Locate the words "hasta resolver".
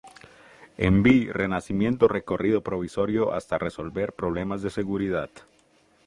3.33-4.13